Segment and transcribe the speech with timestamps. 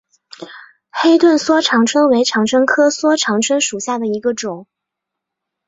[0.89, 4.65] 黑盾梭长蝽为长蝽科梭长蝽属下的一个种。